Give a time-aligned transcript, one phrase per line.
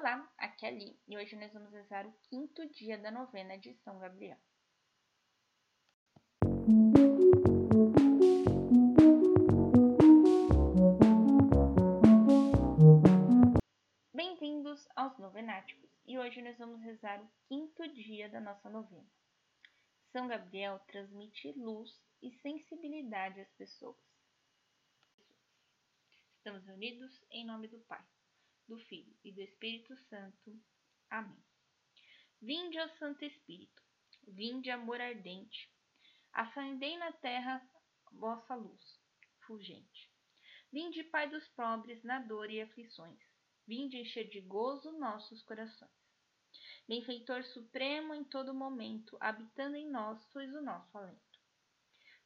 [0.00, 3.58] Olá, aqui é a Li e hoje nós vamos rezar o quinto dia da novena
[3.58, 4.38] de São Gabriel.
[14.14, 19.06] Bem-vindos aos Novenáticos e hoje nós vamos rezar o quinto dia da nossa novena.
[20.12, 23.98] São Gabriel transmite luz e sensibilidade às pessoas.
[26.38, 28.02] Estamos unidos em nome do Pai
[28.70, 30.56] do Filho e do Espírito Santo.
[31.10, 31.44] Amém.
[32.40, 33.82] Vinde, ó Santo Espírito,
[34.28, 35.68] vinde, amor ardente,
[36.32, 37.60] acendei na terra
[38.12, 38.80] vossa luz
[39.44, 40.08] fulgente.
[40.72, 43.18] Vinde, Pai dos pobres, na dor e aflições,
[43.66, 45.90] vinde encher de gozo nossos corações.
[46.86, 51.40] Benfeitor supremo em todo momento, habitando em nós, sois o nosso alento.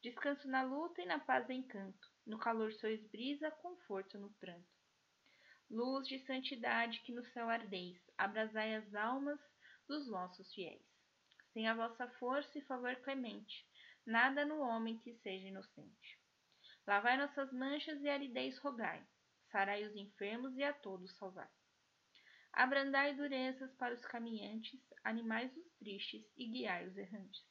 [0.02, 4.73] Descanso na luta e na paz encanto, no calor sois brisa, conforto no pranto
[5.74, 9.40] luz de santidade que no céu ardeis, abrasai as almas
[9.88, 10.86] dos vossos fiéis.
[11.52, 13.66] Sem a vossa força e favor clemente,
[14.06, 16.20] nada no homem que seja inocente.
[16.86, 19.04] Lavai nossas manchas e aridez rogai,
[19.50, 21.48] sarai os enfermos e a todos salvai.
[22.52, 27.42] Abrandai durezas para os caminhantes, animais os tristes e guiai os errantes.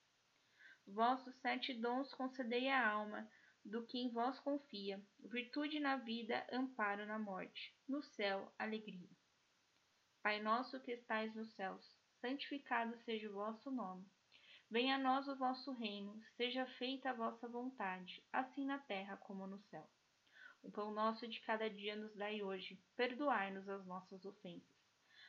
[0.88, 3.30] Vossos sete dons concedei à alma,
[3.66, 9.10] do que em vós confia, virtude na vida, amparo na morte, no céu, alegria.
[10.22, 11.86] Pai nosso que estais nos céus,
[12.20, 14.06] santificado seja o vosso nome.
[14.70, 19.46] Venha a nós o vosso reino, seja feita a vossa vontade, assim na terra como
[19.46, 19.90] no céu.
[20.64, 24.76] O pão nosso de cada dia nos dai hoje, perdoai-nos as nossas ofensas,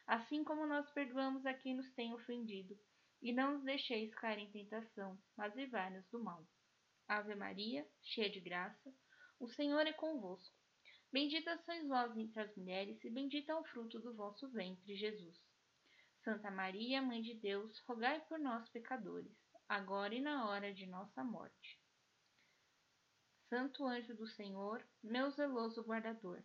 [0.06, 2.78] assim como nós perdoamos a quem nos tem ofendido,
[3.20, 6.46] e não nos deixeis cair em tentação, mas livrai-nos do mal.
[7.08, 8.92] Ave Maria, cheia de graça,
[9.38, 10.56] o Senhor é convosco.
[11.12, 15.38] Bendita sois vós entre as mulheres, e bendito é o fruto do vosso ventre, Jesus.
[16.24, 19.30] Santa Maria, Mãe de Deus, rogai por nós, pecadores,
[19.68, 21.78] agora e na hora de nossa morte.
[23.48, 26.42] Santo anjo do Senhor, meu zeloso guardador,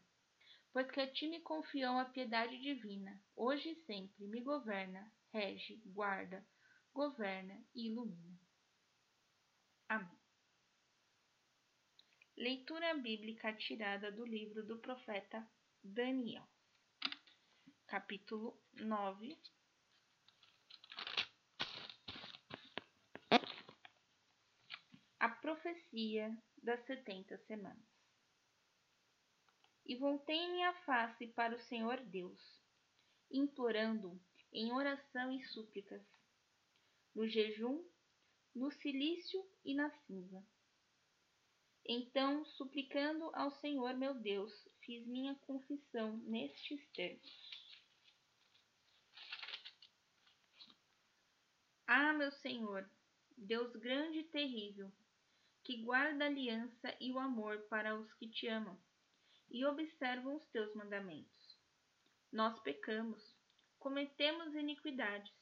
[0.73, 5.81] pois que a ti me confiou a piedade divina, hoje e sempre me governa, rege,
[5.85, 6.45] guarda,
[6.93, 8.37] governa e ilumina.
[9.87, 10.18] Amém.
[12.39, 15.45] Leitura bíblica tirada do livro do profeta
[15.83, 16.47] Daniel,
[17.85, 19.37] capítulo 9.
[25.19, 26.33] A profecia
[26.63, 27.85] das setenta semanas.
[29.85, 32.39] E voltei minha face para o Senhor Deus,
[33.29, 34.17] implorando
[34.53, 36.07] em oração e súplicas,
[37.13, 37.85] no jejum,
[38.55, 40.41] no silício e na cinza
[41.85, 47.49] então, suplicando ao Senhor meu Deus, fiz minha confissão nestes termos.
[51.87, 52.87] Ah, meu Senhor,
[53.35, 54.91] Deus grande e terrível,
[55.63, 58.79] que guarda a aliança e o amor para os que te amam
[59.49, 61.57] e observam os teus mandamentos.
[62.31, 63.35] Nós pecamos,
[63.79, 65.33] cometemos iniquidades,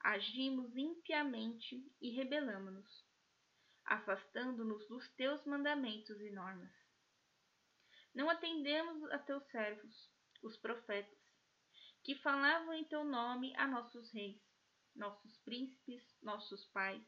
[0.00, 3.07] agimos impiamente e rebelamos-nos
[3.88, 6.70] afastando-nos dos teus mandamentos e normas.
[8.14, 10.10] Não atendemos a teus servos,
[10.42, 11.18] os profetas,
[12.04, 14.40] que falavam em teu nome a nossos reis,
[14.94, 17.02] nossos príncipes, nossos pais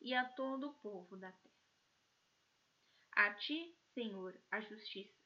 [0.00, 1.54] e a todo o povo da terra.
[3.12, 5.20] A ti, Senhor, a justiça,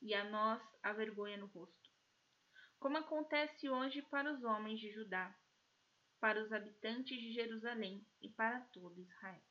[0.00, 1.90] e a nós a vergonha no rosto,
[2.78, 5.36] como acontece hoje para os homens de Judá,
[6.20, 9.49] para os habitantes de Jerusalém e para todo Israel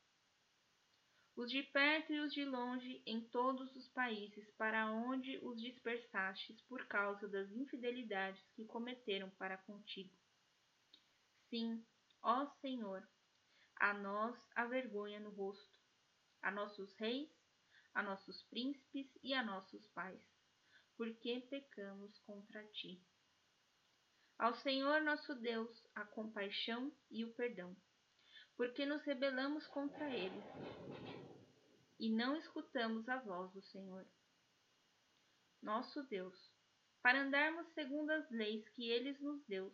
[1.36, 6.60] os de perto e os de longe, em todos os países para onde os dispersastes
[6.62, 10.14] por causa das infidelidades que cometeram para contigo.
[11.48, 11.84] Sim,
[12.22, 13.06] ó Senhor,
[13.76, 15.80] a nós a vergonha no rosto,
[16.42, 17.30] a nossos reis,
[17.94, 20.22] a nossos príncipes e a nossos pais,
[20.96, 23.02] porque pecamos contra ti.
[24.38, 27.76] Ao Senhor nosso Deus, a compaixão e o perdão,
[28.56, 30.99] porque nos rebelamos contra ele
[32.00, 34.06] e não escutamos a voz do Senhor,
[35.62, 36.50] nosso Deus,
[37.02, 39.70] para andarmos segundo as leis que ele nos deu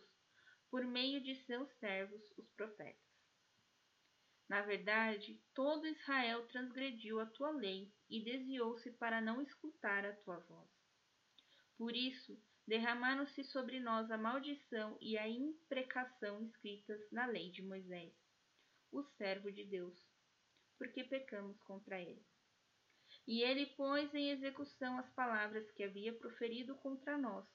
[0.69, 3.07] por meio de seus servos, os profetas.
[4.49, 10.39] Na verdade, todo Israel transgrediu a tua lei e desviou-se para não escutar a tua
[10.39, 10.69] voz.
[11.77, 12.37] Por isso,
[12.67, 18.13] derramaram-se sobre nós a maldição e a imprecação escritas na lei de Moisés,
[18.91, 20.06] o servo de Deus
[20.77, 22.25] porque pecamos contra ele.
[23.27, 27.45] E ele pôs em execução as palavras que havia proferido contra nós,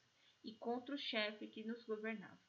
[0.44, 2.40] e contra o chefe que nos governava.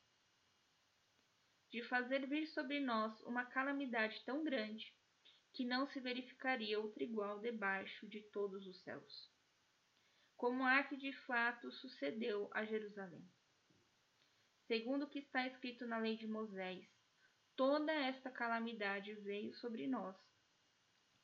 [1.72, 4.94] De fazer vir sobre nós uma calamidade tão grande
[5.54, 9.32] que não se verificaria outra igual debaixo de todos os céus.
[10.36, 13.24] Como há que de fato sucedeu a Jerusalém.
[14.68, 16.86] Segundo o que está escrito na lei de Moisés,
[17.56, 20.16] toda esta calamidade veio sobre nós.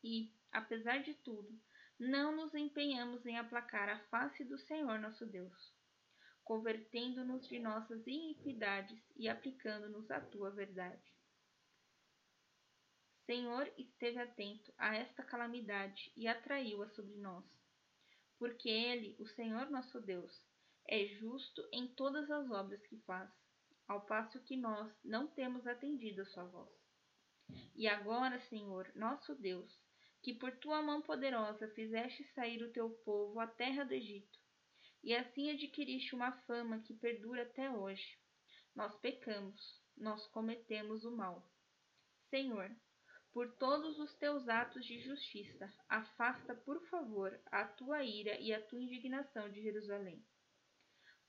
[0.04, 1.60] E, apesar de tudo,
[2.00, 5.74] não nos empenhamos em aplacar a face do Senhor nosso Deus,
[6.44, 11.14] convertendo-nos de nossas iniquidades e aplicando-nos à tua verdade.
[13.26, 17.46] Senhor esteve atento a esta calamidade e atraiu-a sobre nós.
[18.40, 20.34] Porque Ele, o Senhor nosso Deus,
[20.88, 23.30] é justo em todas as obras que faz,
[23.88, 26.70] ao passo que nós não temos atendido a sua voz.
[27.76, 29.80] E agora, Senhor, nosso Deus,
[30.22, 34.38] que por tua mão poderosa fizeste sair o teu povo à terra do Egito,
[35.02, 38.18] e assim adquiriste uma fama que perdura até hoje.
[38.76, 41.50] Nós pecamos, nós cometemos o mal.
[42.30, 42.70] Senhor,
[43.32, 48.62] por todos os teus atos de justiça, afasta, por favor, a tua ira e a
[48.62, 50.26] tua indignação de Jerusalém,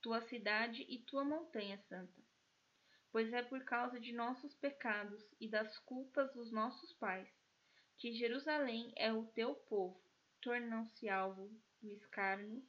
[0.03, 2.21] tua cidade e tua montanha santa.
[3.13, 7.29] Pois é por causa de nossos pecados e das culpas dos nossos pais
[8.01, 10.03] que Jerusalém é o teu povo,
[10.41, 12.67] tornam-se alvo do escárnio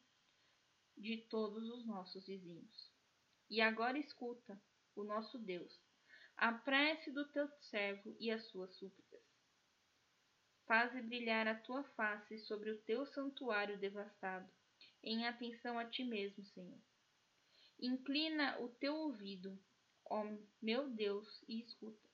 [0.97, 2.91] de todos os nossos vizinhos.
[3.49, 4.61] E agora escuta,
[4.93, 5.79] o nosso Deus,
[6.35, 9.21] a prece do teu servo e as suas súplicas.
[10.67, 14.51] Faze brilhar a tua face sobre o teu santuário devastado,
[15.01, 16.79] em atenção a ti mesmo, Senhor.
[17.79, 19.57] Inclina o teu ouvido,
[20.09, 20.25] ó
[20.61, 22.10] meu Deus, e escuta.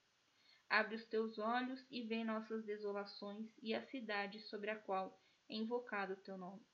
[0.70, 5.18] Abre os teus olhos e vê nossas desolações e a cidade sobre a qual
[5.50, 6.66] é invocado o teu nome.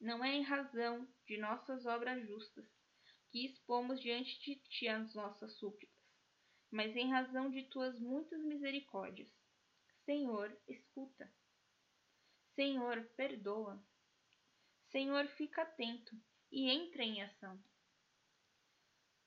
[0.00, 2.66] Não é em razão de nossas obras justas
[3.30, 5.96] que expomos diante de ti as nossas súplicas,
[6.70, 9.30] mas em razão de tuas muitas misericórdias.
[10.04, 11.32] Senhor, escuta.
[12.54, 13.82] Senhor, perdoa.
[14.90, 16.16] Senhor, fica atento
[16.50, 17.62] e entra em ação.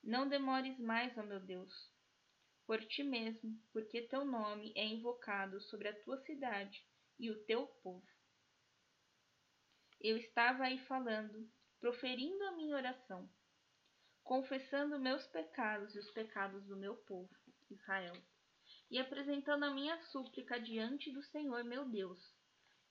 [0.04, 1.74] Não demores mais, ó meu Deus,
[2.70, 6.86] por ti mesmo, porque teu nome é invocado sobre a tua cidade
[7.18, 8.06] e o teu povo.
[10.00, 11.50] Eu estava aí falando,
[11.80, 13.28] proferindo a minha oração
[14.24, 17.36] confessando meus pecados e os pecados do meu povo,
[17.72, 18.14] Israel,
[18.92, 22.22] e apresentando a minha súplica diante do Senhor meu Deus,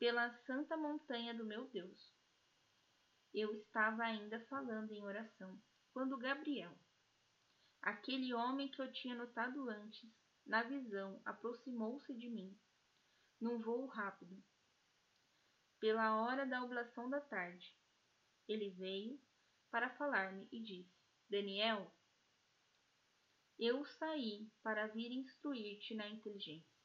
[0.00, 2.12] pela santa montanha do meu Deus.
[3.32, 5.56] Eu estava ainda falando em oração,
[5.92, 6.76] quando Gabriel,
[7.82, 10.10] aquele homem que eu tinha notado antes,
[10.44, 12.58] na visão, aproximou-se de mim,
[13.40, 14.42] num voo rápido.
[15.78, 17.76] Pela hora da oblação da tarde,
[18.48, 19.20] ele veio
[19.70, 20.98] para falar-me e disse:
[21.28, 21.94] Daniel,
[23.58, 26.78] eu saí para vir instruir-te na inteligência.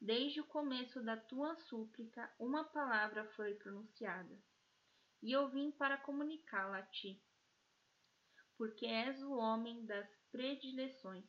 [0.00, 4.42] Desde o começo da tua súplica, uma palavra foi pronunciada,
[5.22, 7.22] e eu vim para comunicá-la a ti,
[8.60, 11.24] porque és o homem das predileções.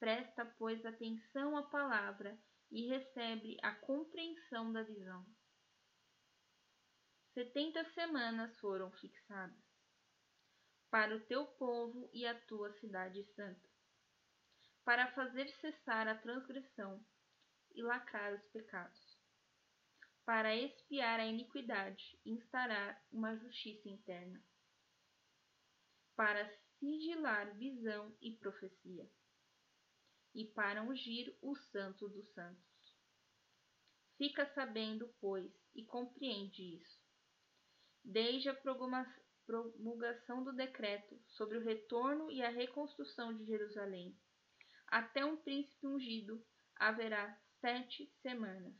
[0.00, 2.36] Presta, pois, atenção à palavra
[2.72, 5.24] e recebe a compreensão da visão.
[7.32, 9.62] Setenta semanas foram fixadas
[10.90, 13.70] para o teu povo e a tua cidade santa,
[14.84, 17.00] para fazer cessar a transgressão
[17.76, 19.20] e lacrar os pecados,
[20.24, 24.42] para expiar a iniquidade e instaurar uma justiça interna,
[26.16, 29.08] para sigilar visão e profecia,
[30.34, 32.72] e para ungir o santo dos santos.
[34.16, 37.00] Fica sabendo, pois, e compreende isso.
[38.04, 38.54] Desde a
[39.46, 44.16] promulgação do decreto sobre o retorno e a reconstrução de Jerusalém.
[44.86, 46.44] Até um príncipe ungido
[46.76, 48.74] haverá sete semanas.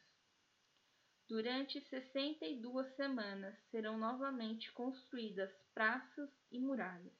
[1.28, 7.16] Durante sessenta e duas semanas serão novamente construídas praças e muralhas,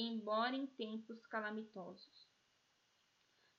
[0.00, 2.28] embora em tempos calamitosos.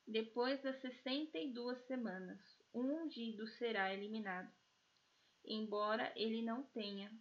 [0.06, 2.40] Depois das sessenta e duas semanas,
[2.74, 4.52] um ungido será eliminado,
[5.44, 7.12] embora ele não tenha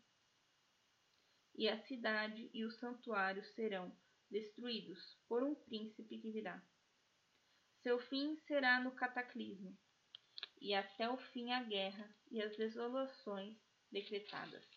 [1.56, 3.90] e a cidade e o santuário serão
[4.30, 6.62] destruídos por um príncipe que virá.
[7.82, 9.76] Seu fim será no cataclismo,
[10.60, 13.56] e até o fim a guerra e as desolações
[13.90, 14.75] decretadas.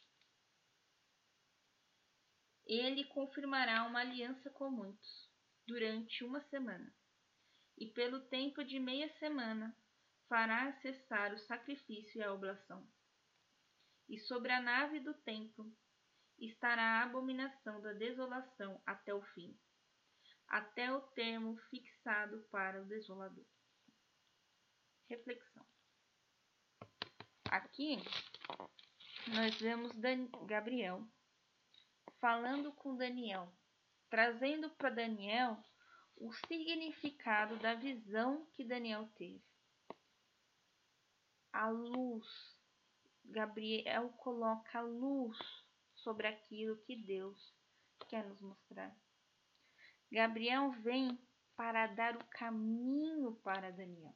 [2.70, 5.28] Ele confirmará uma aliança com muitos
[5.66, 6.94] durante uma semana,
[7.76, 9.76] e pelo tempo de meia semana
[10.28, 12.88] fará cessar o sacrifício e a oblação.
[14.08, 15.76] E sobre a nave do templo
[16.38, 19.60] estará a abominação da desolação até o fim,
[20.48, 23.46] até o termo fixado para o desolador.
[25.10, 25.66] Reflexão.
[27.46, 27.98] Aqui
[29.34, 29.92] nós vemos
[30.46, 31.04] Gabriel
[32.20, 33.52] falando com Daniel,
[34.10, 35.58] trazendo para Daniel
[36.18, 39.44] o significado da visão que Daniel teve.
[41.52, 42.28] A luz.
[43.26, 45.38] Gabriel coloca a luz
[45.94, 47.56] sobre aquilo que Deus
[48.10, 48.96] quer nos mostrar.
[50.12, 51.20] Gabriel vem
[51.56, 54.16] para dar o caminho para Daniel.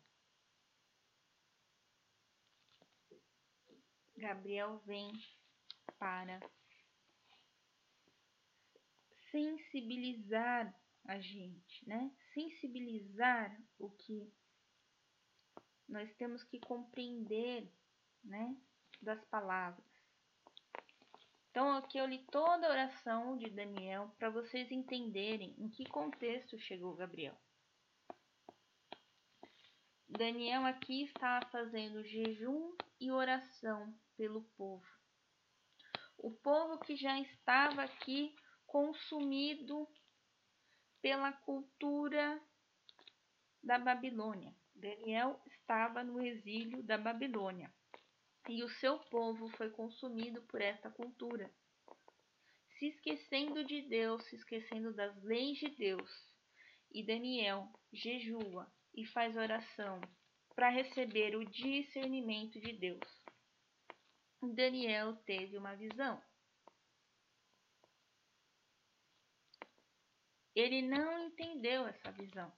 [4.16, 5.12] Gabriel vem
[6.00, 6.40] para
[9.34, 10.72] sensibilizar
[11.06, 12.16] a gente, né?
[12.36, 14.32] Sensibilizar o que
[15.90, 17.68] nós temos que compreender,
[18.24, 18.56] né,
[19.02, 19.84] das palavras.
[21.50, 26.58] Então, aqui eu li toda a oração de Daniel para vocês entenderem em que contexto
[26.58, 27.38] chegou Gabriel.
[30.08, 34.88] Daniel aqui está fazendo jejum e oração pelo povo.
[36.18, 38.34] O povo que já estava aqui
[38.74, 39.88] consumido
[41.00, 42.42] pela cultura
[43.62, 44.52] da Babilônia.
[44.74, 47.72] Daniel estava no exílio da Babilônia
[48.50, 51.54] e o seu povo foi consumido por esta cultura,
[52.80, 56.34] se esquecendo de Deus, se esquecendo das leis de Deus.
[56.92, 60.02] E Daniel jejua e faz oração
[60.56, 63.24] para receber o discernimento de Deus.
[64.42, 66.20] Daniel teve uma visão.
[70.56, 72.52] Ele não entendeu essa visão.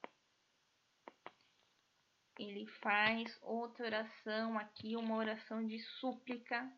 [2.38, 6.70] Ele faz outra oração aqui, uma oração de súplica,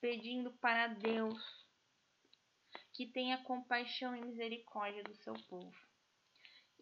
[0.00, 1.68] pedindo para Deus
[2.92, 5.74] que tenha compaixão e misericórdia do seu povo.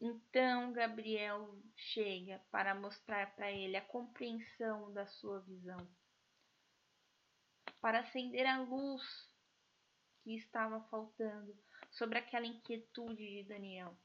[0.00, 5.88] Então Gabriel chega para mostrar para ele a compreensão da sua visão,
[7.80, 9.02] para acender a luz
[10.22, 11.56] que estava faltando
[11.98, 13.98] sobre aquela inquietude de Daniel.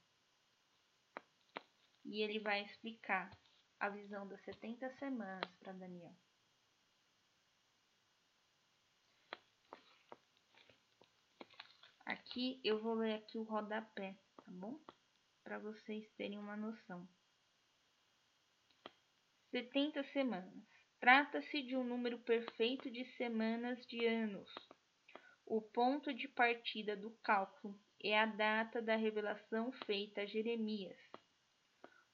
[2.04, 3.30] E ele vai explicar
[3.80, 6.14] a visão das 70 semanas para Daniel.
[12.06, 14.78] Aqui eu vou ler aqui o rodapé, tá bom?
[15.44, 17.08] Para vocês terem uma noção.
[19.52, 20.64] 70 semanas.
[21.00, 24.50] Trata-se de um número perfeito de semanas de anos.
[25.46, 30.98] O ponto de partida do cálculo é a data da revelação feita a Jeremias.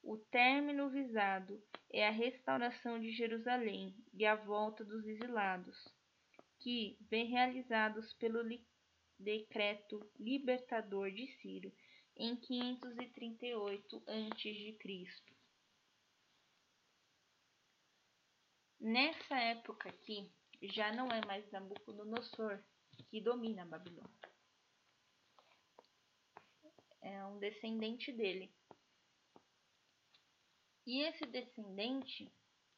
[0.03, 5.77] O término visado é a restauração de Jerusalém e a volta dos exilados,
[6.59, 8.65] que vem realizados pelo li
[9.17, 11.73] decreto libertador de Ciro
[12.15, 14.77] em 538 a.C.
[18.79, 20.31] Nessa época aqui,
[20.63, 22.63] já não é mais Nabucodonosor
[23.03, 24.19] que domina a Babilônia.
[27.01, 28.53] É um descendente dele.
[30.85, 32.31] E esse descendente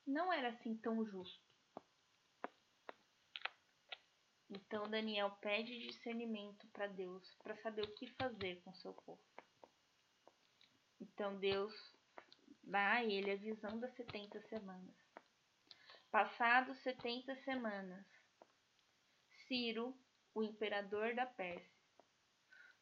[0.06, 1.52] não era assim tão justo.
[4.50, 9.24] Então Daniel pede discernimento para Deus para saber o que fazer com seu povo.
[11.00, 11.74] Então Deus
[12.62, 14.96] dá a ele a visão das 70 semanas.
[16.12, 18.06] Passados 70 semanas,
[19.48, 19.98] Ciro,
[20.34, 21.72] o imperador da Pérsia,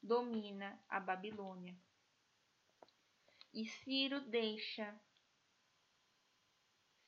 [0.02, 1.78] domina a Babilônia.
[3.54, 5.00] E Ciro deixa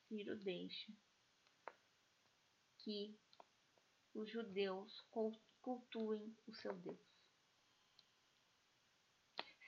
[0.08, 0.92] Ciro deixa
[2.78, 3.18] que
[4.12, 5.00] os judeus
[5.62, 7.00] cultuem o seu Deus.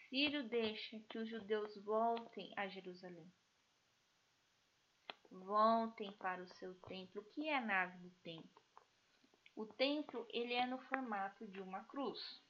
[0.08, 3.32] Ciro deixa que os judeus voltem a Jerusalém.
[5.30, 7.24] Voltem para o seu templo.
[7.32, 8.62] Que é a nave do templo?
[9.56, 12.42] O templo ele é no formato de uma cruz.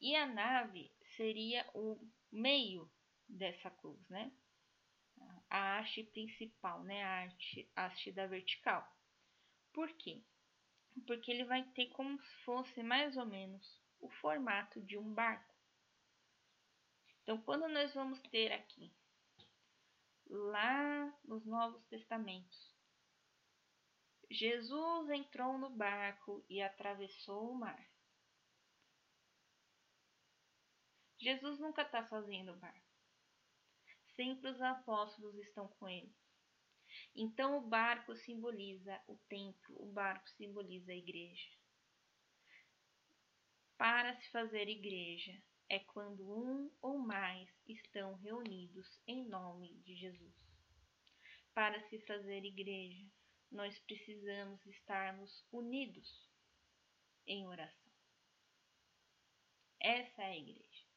[0.00, 1.98] E a nave seria o
[2.30, 2.90] meio
[3.28, 4.32] dessa cruz, né?
[5.50, 7.02] A haste principal, né?
[7.04, 8.86] A haste, a haste da vertical.
[9.72, 10.22] Por quê?
[11.06, 15.54] Porque ele vai ter como se fosse mais ou menos o formato de um barco.
[17.22, 18.92] Então, quando nós vamos ter aqui,
[20.26, 22.67] lá nos Novos Testamentos,
[24.30, 27.88] Jesus entrou no barco e atravessou o mar.
[31.18, 32.86] Jesus nunca está sozinho no barco.
[34.14, 36.14] Sempre os apóstolos estão com ele.
[37.14, 41.48] Então o barco simboliza o templo, o barco simboliza a igreja.
[43.76, 50.34] Para se fazer igreja é quando um ou mais estão reunidos em nome de Jesus.
[51.54, 53.04] Para se fazer igreja,
[53.50, 56.28] nós precisamos estarmos unidos
[57.26, 57.92] em oração.
[59.80, 60.88] Essa é a igreja.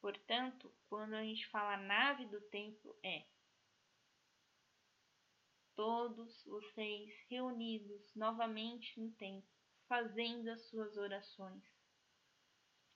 [0.00, 3.26] Portanto, quando a gente fala nave do templo, é
[5.74, 9.50] todos vocês reunidos novamente no templo,
[9.86, 11.62] fazendo as suas orações,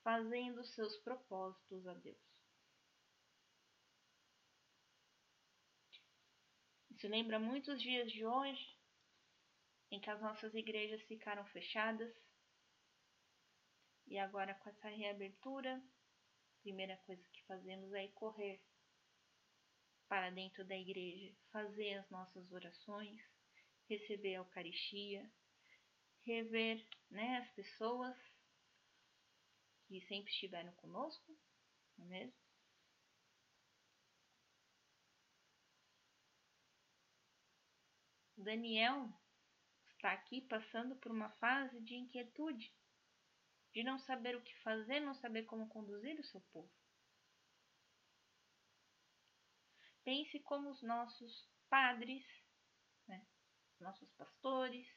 [0.02, 2.29] fazendo os seus propósitos a Deus.
[7.00, 8.78] Isso lembra muitos dias de hoje,
[9.90, 12.14] em que as nossas igrejas ficaram fechadas,
[14.06, 15.82] e agora com essa reabertura,
[16.60, 18.62] primeira coisa que fazemos é correr
[20.08, 23.18] para dentro da igreja, fazer as nossas orações,
[23.88, 25.26] receber a Eucaristia,
[26.26, 28.14] rever né, as pessoas
[29.88, 31.34] que sempre estiveram conosco,
[31.96, 32.39] não é mesmo?
[38.40, 39.08] Daniel
[40.00, 42.74] está aqui passando por uma fase de inquietude
[43.72, 46.70] de não saber o que fazer, não saber como conduzir o seu povo.
[50.02, 52.24] Pense como os nossos padres,
[53.06, 53.24] né,
[53.78, 54.88] nossos pastores,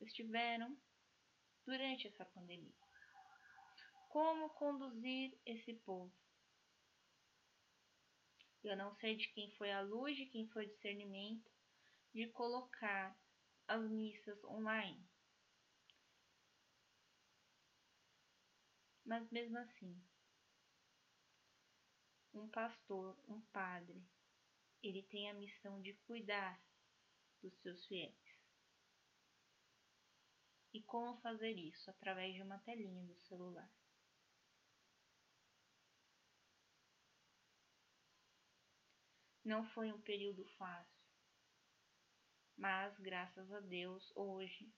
[0.00, 0.76] estiveram
[1.64, 2.74] durante essa pandemia.
[4.08, 6.12] Como conduzir esse povo?
[8.64, 11.55] Eu não sei de quem foi a luz, de quem foi o discernimento
[12.16, 13.14] de colocar
[13.68, 15.06] as missas online.
[19.04, 20.02] Mas mesmo assim,
[22.32, 24.02] um pastor, um padre,
[24.82, 26.58] ele tem a missão de cuidar
[27.42, 28.16] dos seus fiéis.
[30.72, 31.90] E como fazer isso?
[31.90, 33.70] Através de uma telinha do celular.
[39.44, 40.95] Não foi um período fácil,
[42.56, 44.72] mas graças a Deus, hoje,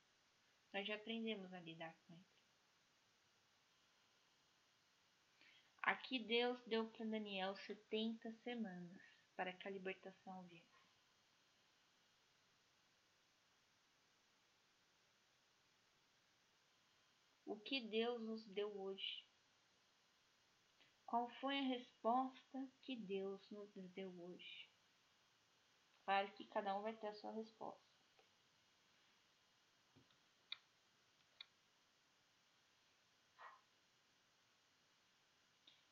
[0.72, 2.38] nós já aprendemos a lidar com ele.
[5.82, 9.00] Aqui Deus deu para Daniel 70 semanas
[9.36, 10.68] para que a libertação viesse.
[17.46, 19.24] O que Deus nos deu hoje?
[21.06, 24.67] Qual foi a resposta que Deus nos deu hoje?
[26.08, 27.86] Claro que cada um vai ter a sua resposta.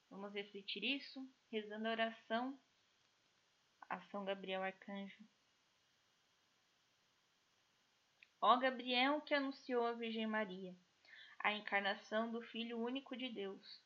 [0.09, 2.59] Vamos refletir isso rezando a oração
[3.91, 5.23] a São Gabriel Arcanjo.
[8.41, 10.75] Ó Gabriel que anunciou a Virgem Maria,
[11.41, 13.83] a encarnação do Filho único de Deus,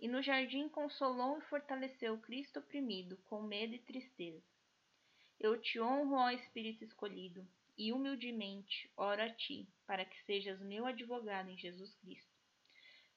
[0.00, 4.57] e no jardim consolou e fortaleceu Cristo oprimido com medo e tristeza.
[5.40, 7.46] Eu te honro, ó Espírito escolhido,
[7.76, 12.38] e humildemente oro a ti, para que sejas meu advogado em Jesus Cristo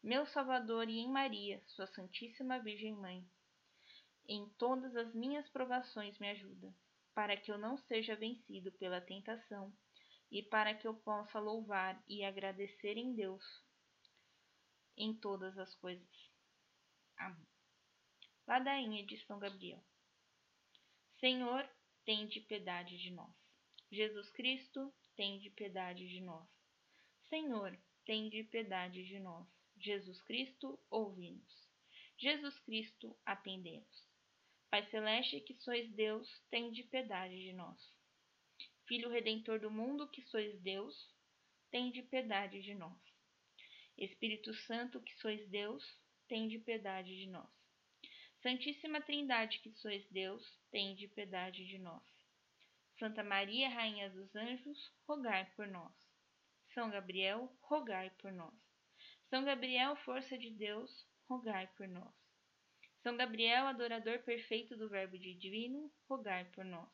[0.04, 3.24] meu Salvador e em Maria, sua Santíssima Virgem Mãe.
[4.28, 6.74] Em todas as minhas provações me ajuda,
[7.14, 9.72] para que eu não seja vencido pela tentação
[10.32, 13.44] e para que eu possa louvar e agradecer em Deus
[14.98, 16.32] em todas as coisas.
[17.18, 17.48] Amém.
[18.48, 19.84] Ladainha de São Gabriel.
[21.20, 21.70] Senhor,
[22.06, 23.34] tem de piedade de nós.
[23.92, 26.48] Jesus Cristo, tem de piedade de nós.
[27.30, 29.48] Senhor, tem de piedade de nós.
[29.78, 31.70] Jesus Cristo, ouvi-nos.
[32.18, 34.08] Jesus Cristo, atendemos.
[34.70, 37.78] Pai Celeste, que sois Deus, tende piedade de nós.
[38.88, 41.14] Filho Redentor do mundo, que sois Deus,
[41.70, 42.98] tende piedade de nós.
[43.98, 45.84] Espírito Santo, que sois Deus,
[46.28, 47.61] tende piedade de nós.
[48.42, 52.02] Santíssima Trindade, que sois Deus, tende piedade de nós.
[52.98, 55.94] Santa Maria, Rainha dos Anjos, rogai por nós.
[56.74, 58.54] São Gabriel, rogai por nós.
[59.30, 62.14] São Gabriel, força de Deus, rogai por nós.
[63.04, 66.90] São Gabriel, adorador perfeito do Verbo divino, rogai por nós.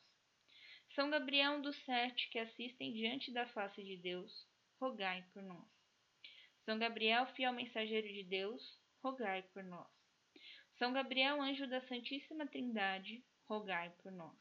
[0.94, 4.46] São Gabriel, dos sete que assistem diante da face de Deus,
[4.78, 5.66] rogai por nós.
[6.66, 9.97] São Gabriel, fiel mensageiro de Deus, rogai por nós.
[10.78, 14.36] São Gabriel, anjo da Santíssima Trindade, rogai por nós.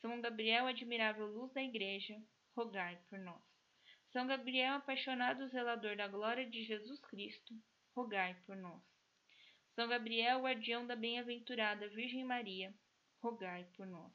[0.00, 2.18] São Gabriel, admirável luz da Igreja,
[2.56, 3.42] rogai por nós.
[4.10, 7.54] São Gabriel, apaixonado zelador da glória de Jesus Cristo,
[7.94, 8.82] rogai por nós.
[9.74, 12.74] São Gabriel, guardião da bem-aventurada Virgem Maria,
[13.22, 14.12] rogai por nós.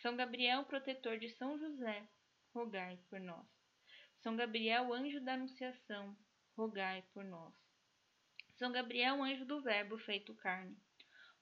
[0.00, 2.08] São Gabriel, protetor de São José,
[2.54, 3.46] rogai por nós.
[4.22, 6.16] São Gabriel, anjo da Anunciação,
[6.56, 7.69] rogai por nós.
[8.60, 10.76] São Gabriel, anjo do Verbo feito carne,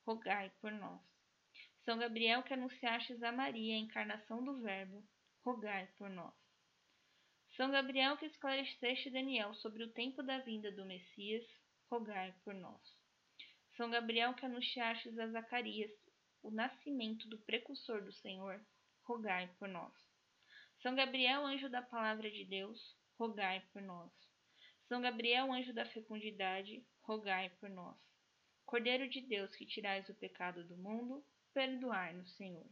[0.06, 1.00] rogai por nós.
[1.84, 5.04] São Gabriel, que anunciastes a Maria a encarnação do Verbo,
[5.44, 6.32] rogai por nós.
[7.56, 11.44] São Gabriel, que esclareceste Daniel sobre o tempo da vinda do Messias,
[11.90, 12.80] rogai por nós.
[13.76, 15.90] São Gabriel, que anunciastes a Zacarias
[16.40, 18.64] o nascimento do precursor do Senhor,
[19.02, 19.92] rogai por nós.
[20.80, 24.12] São Gabriel, anjo da palavra de Deus, rogai por nós.
[24.86, 27.96] São Gabriel, anjo da fecundidade, rogai por nós.
[28.66, 32.66] Cordeiro de Deus, que tirais o pecado do mundo, perdoai-nos, Senhor.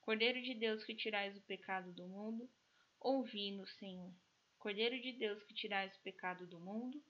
[0.00, 2.48] Cordeiro de Deus, que tirais o pecado do mundo,
[3.00, 4.14] ouvi-nos, Senhor.
[4.56, 7.02] Cordeiro de Deus, que tirais o pecado do mundo,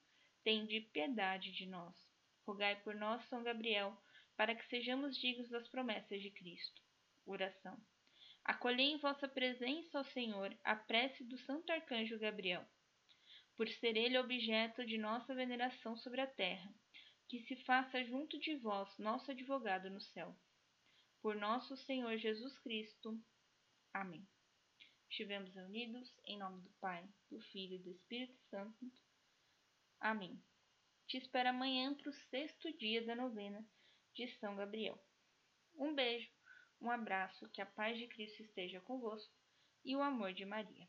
[0.43, 1.95] tende piedade de nós.
[2.47, 3.95] Rogai por nós, São Gabriel,
[4.35, 6.81] para que sejamos dignos das promessas de Cristo.
[7.27, 7.79] Oração.
[8.43, 12.67] Acolhei em vossa presença, ó Senhor, a prece do Santo Arcanjo Gabriel,
[13.57, 16.73] por ser ele objeto de nossa veneração sobre a terra,
[17.29, 20.37] que se faça junto de vós nosso advogado no céu.
[21.23, 23.19] Por nosso Senhor Jesus Cristo.
[23.93, 24.29] Amém.
[25.09, 28.79] Estivemos reunidos em nome do Pai, do Filho e do Espírito Santo.
[29.99, 30.39] Amém.
[31.07, 33.67] Te espero amanhã para o sexto dia da novena
[34.15, 35.03] de São Gabriel.
[35.75, 36.31] Um beijo,
[36.81, 39.33] um abraço, que a paz de Cristo esteja convosco
[39.85, 40.89] e o amor de Maria.